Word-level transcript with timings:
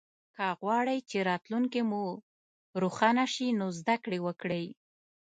که 0.35 0.47
غواړی 0.59 0.97
چه 1.09 1.19
راتلونکې 1.29 1.81
مو 1.89 2.05
روښانه 2.81 3.25
شي 3.33 3.47
نو 3.59 3.67
زده 3.79 3.95
ګړې 4.05 4.19
وکړئ 4.27 4.65